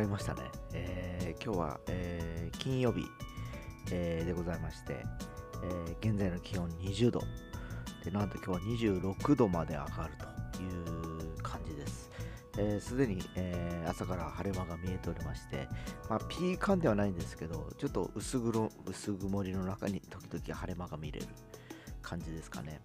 [0.00, 0.42] なりましたね、
[0.72, 3.04] えー今日は、えー金曜日、
[3.92, 5.04] えーでございまして、
[5.62, 7.22] えー現在の気温20度。
[8.04, 10.14] でなんと今日は26度まで上がる
[10.52, 12.10] という感じです。
[12.58, 15.66] えーすで、に、えー朝から晴れ間が見えておりまして、
[16.08, 21.26] まあ、ピーカンではないんですけどちょっと薄黒薄曇りの中に時々晴れ間が見れる
[22.02, 22.80] 感じですかね。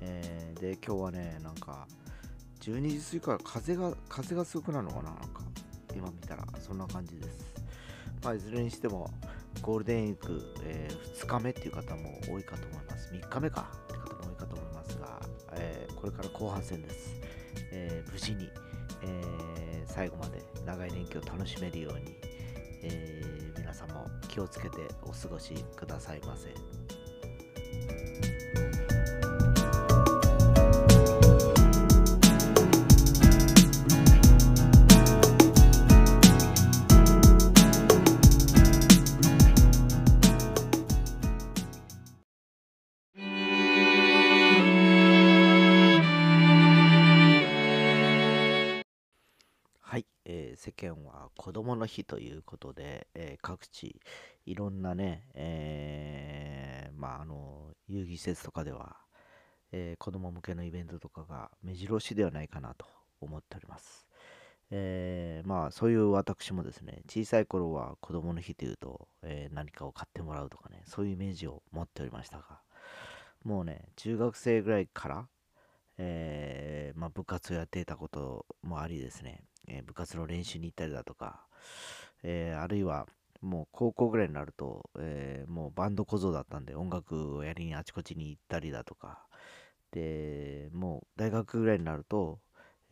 [0.00, 1.86] えーで今日はねなんか
[2.60, 5.45] 12時過ぎから風が風がすごくなるのかななんか。
[5.96, 7.54] 今見たらそんな感じです。
[8.22, 9.10] まあいずれにしても
[9.62, 13.12] ゴールデンウィーク、え2日目っていう方も多いかと思います。
[13.12, 13.70] 3日目か。
[13.84, 15.20] って方も多いかと思いますが、
[15.52, 17.20] えーこれから後半戦です、
[17.72, 18.48] えー無事に、
[19.02, 22.16] え最後まで長い連休を楽しめるように、
[22.82, 23.22] え
[23.58, 26.54] 皆さんも気をつけてお過ごしくださいませ。
[50.66, 54.00] 世間は子供の日ということで、えー各地
[54.46, 58.96] いろんなね、えーまああの遊戯施設とかでは、
[59.70, 62.84] えー子供向けのイベントとかが目白押しではないかなと
[63.20, 64.08] 思っております。
[64.72, 72.60] えーまあそういう私もですね、小さい頃は子供の日というと、えー何かを買ってもらうとかね、そういうイメージを持っておりましたが、
[73.44, 75.28] もうね、中学生ぐらいから、
[75.98, 81.46] えーまあ、部活をやっていたこともありですね、えー部活の練習に行ったりだとか、
[82.22, 83.06] えーあるいは
[83.42, 89.26] もう高校ぐらいになると、えーもうバンド小僧だったんで音楽をやりにあちこちに行ったりだとか
[89.92, 92.40] でもう大学ぐらいになると、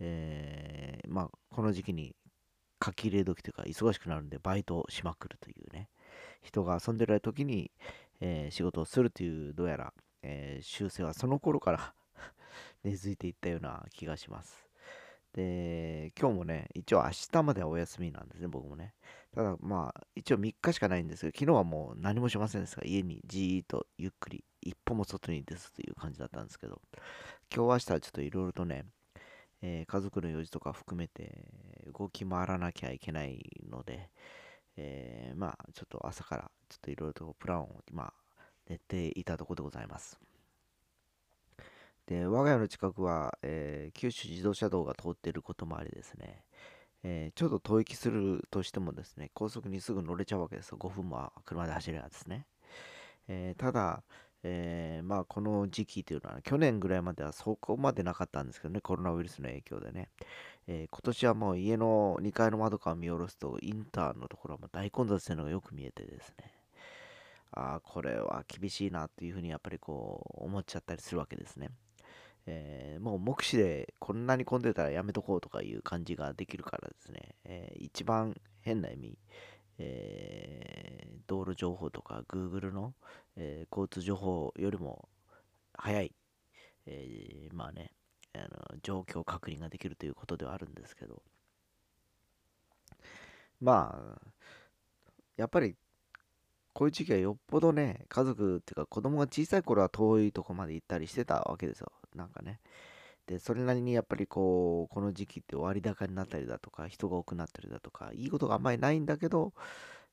[0.00, 2.14] えーまあこの時期に
[2.84, 5.88] 書き入れ時というか忙しくなるんでバイトをしまくるというね
[6.42, 7.70] 人が遊んでる時に、
[8.20, 11.94] え仕事をするというどうやら、えー習性はその頃から
[12.84, 14.68] 根付いていったような気がします。
[15.34, 18.94] で、今日もね、一応明日まではお休みなんですね、僕もね。
[19.34, 26.80] ただまあ、一応3日しかないんですけど、昨日はもう何もしませんでしたが、家にじーっとゆっくり、一歩も外に出ずという感じだったんですけど、
[27.54, 28.84] 今日明日はちょっといろいろとね、
[29.62, 31.48] えー家族の用事とか含めて
[31.98, 34.10] 動き回らなきゃいけないので、
[34.76, 38.12] えーまあ、ちょっと朝からちょっといろいろとプランを今、
[38.68, 40.23] 練っていたところでございます。
[42.06, 46.44] で、我が家の近くは、えー九州自動車道が通っていることもありですね、
[47.04, 50.76] えーちょっと遠行きするとしてもですね、高速にすぐ乗れちゃうわけですよ。
[50.78, 52.46] 5分も車で走ればですね。
[53.28, 54.04] えーただ、
[54.44, 60.10] えーまあこの時期というのは、去年ぐらいまではそこまでなかったんですけどね、コロナウイルスの影響でね。
[60.68, 66.52] えー今年はもう家の2階の窓から見下ろすと、インターのところはもう大混雑してるのがよく見えてですね。
[67.52, 71.70] ああ、これは厳しいなっていうふうにやっぱりこう思っちゃったりするわけですね。
[72.46, 79.18] えーもう目視でこんなに混んでたらやめとこうとかいう感じができるからですね、えー一番変な意味、
[79.78, 82.94] えー道路情報とか Google の、
[83.36, 85.08] えー交通情報よりも
[85.74, 86.12] 早い、
[86.86, 87.92] えーまあね
[88.34, 91.22] あの状況確認ができるということではあるんですけど。
[93.60, 94.34] まあ
[95.36, 95.76] やっぱり
[96.74, 101.92] こういう時期はよっぽどね、家族っていうか子供が小さい頃は遠いとこまで行ったりしてたわけですよ。
[102.14, 102.60] なんかね。
[103.26, 109.54] で、それなりにやっぱりこう、この時期って割高になったりだとか、人が多くなったりだとか、いいことがあんまりないんだけど、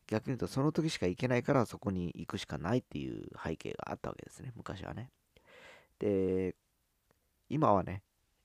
[0.08, 5.10] 逆に言うとその時しか行けないからそこに行くしかないっていう背景があったわけですね、昔はね。
[6.00, 6.56] で、
[7.50, 8.04] 今はね、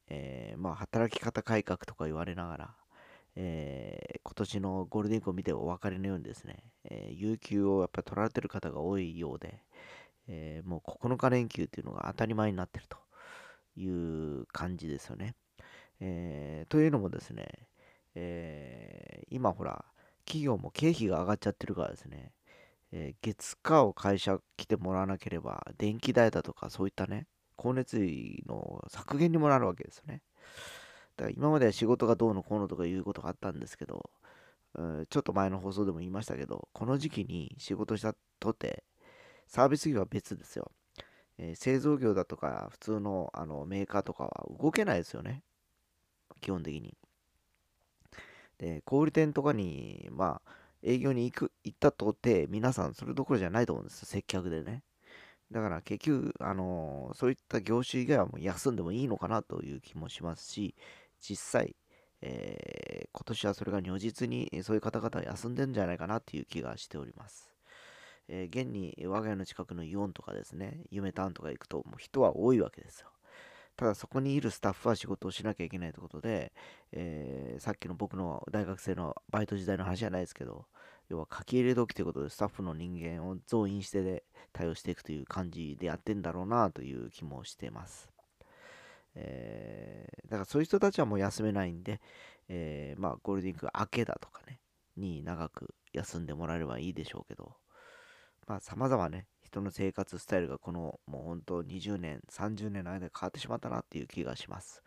[0.09, 2.75] えーまあ働き方改革とか言われながら、
[3.37, 9.61] えー今年のゴールデンウィークを見てお分かりのようにですね、えー有給をやっぱり取られてる方が多いようで、
[10.29, 12.99] えーもう9日連休っていうのが当たり前になってると
[13.77, 15.35] いう感じですよね。
[16.01, 17.69] えーというのもですね、
[18.15, 19.85] えー今ほら、
[20.27, 22.33] 企業も経費が上がっちゃってるからですね、
[22.93, 27.27] えー月火を会社来てもらわなければ、電気代だとかそういったね、
[27.59, 30.23] 光熱費の削減にもなるわけですよね。
[31.17, 34.11] だから今までは仕事がどうのこうのとかいうことがあったんですけど、
[34.75, 38.85] うんちょっと前の放送でも言いましたけど、この時期に仕事したとて、
[39.47, 40.71] サービス業は別ですよ。
[41.39, 45.43] えー製造業だとか、普通のあのメーカーとかは動けないですよね。
[46.41, 46.97] 基本的に。
[48.59, 50.51] で、小売店とかに、まあ、
[50.83, 54.83] 営業に行く行ったとて、皆さんそれどころじゃないと思うんですよ、接客でね。
[55.53, 60.75] だから結局、あのそういった業種以外はもう休んでもいいのかなという気もしますし、
[61.21, 61.77] 実際、
[62.23, 67.53] えー、今年はそれが如実にそういう方々は休んでんじゃないかなっていう気がしております。
[68.29, 73.09] えー、現に我が家の近くのイオンとかですね、夢タウンとか行くともう人は多いわけですよ。
[73.77, 76.53] ただそこにいるスタッフは仕事をしなきゃいけないということで、
[76.93, 80.65] えー、さっきの僕の大学生のバイト時代の話じゃないですけど、
[81.09, 88.16] 要は書き入れ時ということでスタッフの人間を増員してで対応していくという感じでやってんだろうなという気もしてます。
[89.17, 92.01] えー、だからそういう人たちはもう休めないんで、
[92.49, 94.61] えー、まあゴールデンウィーク明けだとかね、
[94.97, 97.57] に長く休んでもらえればいいでしょうけど、
[98.47, 104.83] まあ様々ね、人の生活スタイルがこのもう本当20年、30年の間で変わってしまったなっていう気がします。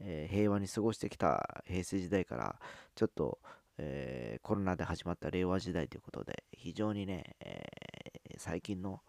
[0.00, 2.58] えー、平和に過ごしてきた平成時代から
[2.94, 3.38] ちょっと、
[3.76, 9.02] えー、コロナで始まった令和時代ということで非常にね、えー、最近の、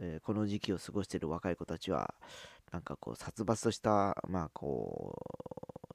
[0.00, 2.14] えこの時期を過ごしている若い子たちは
[2.72, 5.16] なんかこう殺伐としたまあこ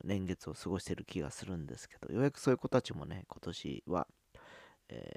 [0.03, 4.07] う年月を過ごしている気がするんですけどようやくそういう子たちもね今年は、
[4.87, 5.13] え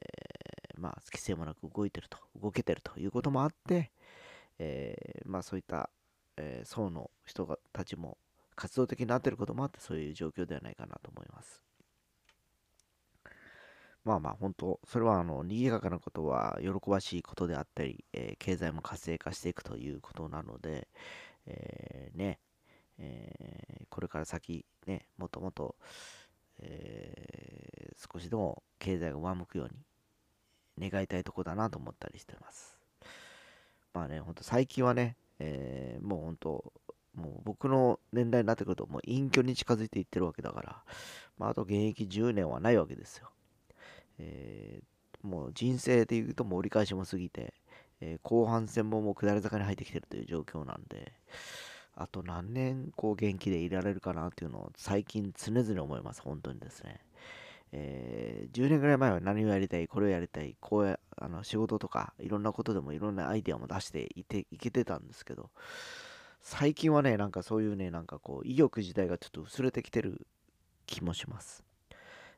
[0.82, 3.93] まあ、規制もなく動いてると、動けてるということもあって、
[4.58, 5.90] えー、まあそういった、
[6.37, 8.19] え、層の人がたちも
[8.56, 11.62] 活動的になっていることもあって、そういう状況ではないかなと思います。
[14.05, 20.89] まあまあ本当、それはあの、賑やかなことは喜ばしいことであったり、えー、経済も活性化していくということなので、
[21.47, 22.41] えー、ね、
[22.99, 25.77] えー、これから先、ね、もっともっと、
[26.61, 29.69] え少しでも経済が上向くよう
[30.79, 32.79] に、願いたいとこだなと思ったりしてます。
[33.95, 36.73] まあね、ほんと最近はね、え、もうほんと、
[37.15, 40.85] もう僕の年代になってくると、もう隠居に近づいていってるわけだから、
[41.39, 43.31] まあ、あと現役10年はないわけですよ。
[44.19, 47.55] えー、もう人生で言うともう折り返しも過ぎて、
[48.00, 51.12] えー、後半戦ももう下り坂に入ってきてるという状況なんで、
[51.94, 57.00] あと何年こう元気でいられるかなっていうのを最近常々思います、本当にですね。
[57.75, 65.50] えー、10年ぐらい前は何をやりたい、これをやりたい、こうや、あの仕事とか、いろんなことでもいろんなアイデアも出していて、いけてたんですけど、
[66.43, 70.26] 最近はね、なんかそういうね、なんかこう、意欲自体がちょっと薄れてきてる
[70.87, 71.65] 気もします。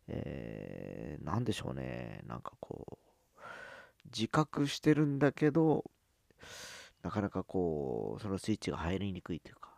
[0.08, 3.38] えー、でしょうね、なんかこう、
[4.06, 5.84] 自覚してるんだけど、
[7.02, 9.70] なかなかこう、そのスイッチが入りにくいというか、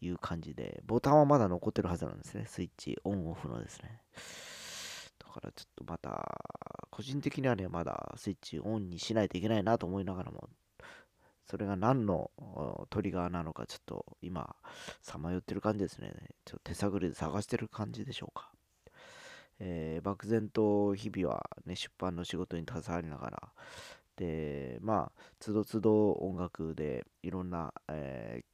[0.00, 4.00] いう感じで、ボタンはまだ残ってるはずなんですね、スイッチオンオフのですね。
[5.18, 6.40] だからちょっとまた、
[6.90, 10.48] 個人的にはね、まだスイッチオンにしないといけないなと思いながらも、
[11.46, 12.30] それが何の
[12.90, 14.54] トリガーなのかちょっと今、
[15.00, 16.12] さまよってる感じですね。
[16.44, 18.52] ちょっと手探りで探してる感じでしょうか。
[19.60, 23.52] えー、漠然と日々はね、出版の仕事に携わりながら、
[24.16, 28.44] で、まあ、つどつど音楽でいろんな、えー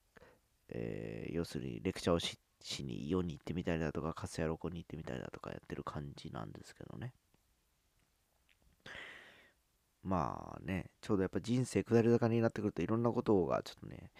[0.71, 2.39] えー、要するにレクチャーをし
[2.83, 7.12] に世に行ってみたりだとか、カスヤロコに行ってみたりだとかやってる感じなんですけどね。
[10.03, 14.11] まあね、ちょうどやっぱ人生下り坂になってくるといろんなことがちょっとね、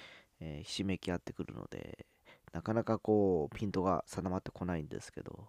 [0.41, 2.07] えー、ひしめき合ってくるので、
[2.53, 5.49] なかなかこう、ピントが定まってこないんですけど、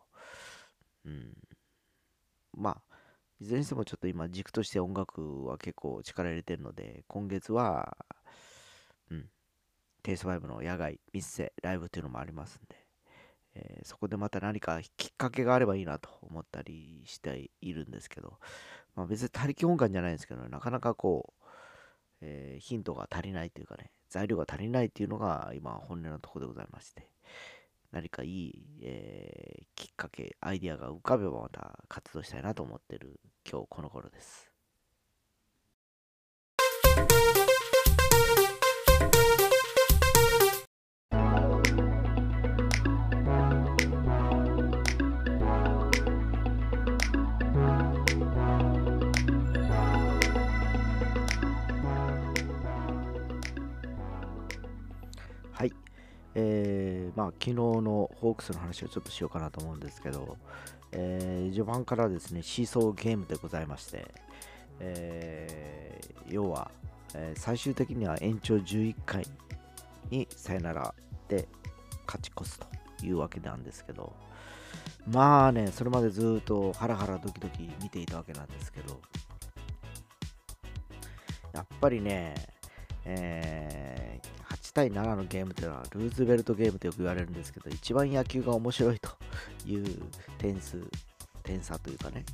[2.57, 2.95] まあ、
[3.39, 7.97] いずれにしてもちょっと今軸として音楽は結構力入れてるので、今月は、
[9.11, 9.25] うん、
[10.03, 12.75] テイスト5の野外、ミッセ、ライブっていうのもありますんで、
[13.55, 18.37] えー、そこでまた何かきっかけがあればいいなと思ったりしているんですけど、
[18.95, 21.45] まあ、別に他力本願じゃないんですけど、なかなかこう、
[22.21, 27.09] えー、ヒントが足りないというかね、材料が足りないっていうのが今本音のところでございまして、
[27.95, 34.54] 何かいい、えー、きっかけ、アイデアが浮かべばまた活動したいなと思ってる今日この頃です。
[57.39, 60.37] 昨日のホークスの話をちょっとしようかなと思うんですけど、
[60.91, 64.07] えー、序盤からですね、シーソーゲームでございまして、
[64.79, 66.71] えー、要は、
[67.13, 69.25] え最終的には延長11回
[70.09, 70.93] にさよなら
[71.27, 71.47] で
[72.05, 72.67] 勝ち越すと
[73.05, 74.13] いうわけなんですけど、
[75.07, 78.99] まあね、それまでずっとハラハラドキドキ見ていたわけなんですけど、
[81.53, 82.35] やっぱりね、
[83.05, 84.24] えー、
[84.75, 89.09] 対7のゲームというのはルーズベルトゲームとよく言われるんですけど、一番野球が面白いと
[89.65, 90.01] いう
[90.37, 90.83] 点数、
[91.43, 92.25] 点差というかね、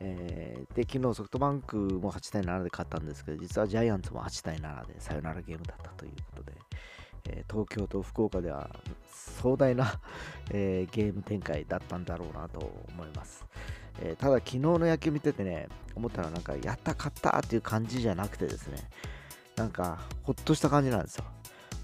[0.00, 6.52] えー、で、昨日ソフトバンクも8対7で勝ったんですけど、実はジャイアンツも8対7でサヨナラゲームだったということで、
[7.30, 8.68] えー、東京と福岡では
[9.08, 9.98] 壮大な
[10.52, 13.46] えー、ゲーム展開だったんだろうなと思います。
[14.02, 18.76] えー、ただ昨日の野球見ててね、思ったのはなんかやった勝ったっていう感じじゃなくてですね、
[19.56, 21.24] なんかほっとした感じなんですよ。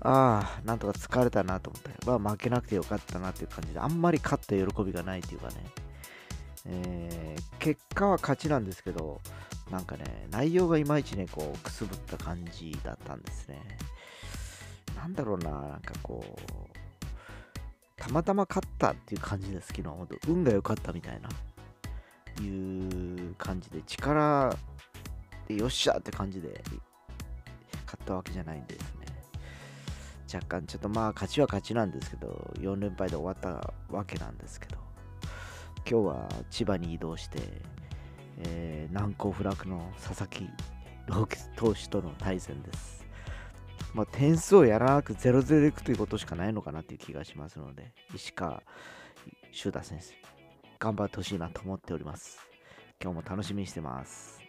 [0.05, 5.55] ああ、なんとか疲れたなと思って、まあ負けなくてよかったなっていう感じで、あんまり勝った喜びがないっていうかね、
[6.67, 9.21] えー、結果は勝ちなんですけど、
[9.71, 13.61] なんかね、内容がいまいちね、こう、くすぶった感じだったんですね。
[14.97, 16.81] なんだろうな、なんかこう、
[17.97, 21.29] たまたま勝ったっていう感じですけど、本当運が良かったみたいな、
[22.45, 24.57] いう感じで、力
[25.47, 26.61] でよっしゃって感じで
[27.87, 28.92] 勝ったわけじゃないんです。
[30.33, 34.77] 若干ちょっとまあ勝ちは勝ちなんですけど、4連敗で終わったわけなんですけど、
[35.89, 37.41] 今日は千葉に移動して、
[38.39, 40.49] えー、難攻不落の佐々木
[41.07, 43.05] 朗希投手との対戦です。
[43.95, 48.63] まあ、点数をやらなく0-0でいくということしかないのかなっていう気がしますので、石川
[49.51, 50.15] 修太先生、
[50.79, 52.39] 頑張ってほしいなと思っております。
[53.03, 54.42] 今日も楽しみにしてます。